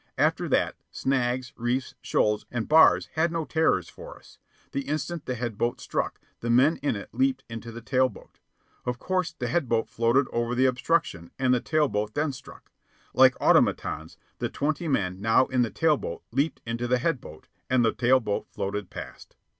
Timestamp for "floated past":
18.49-19.35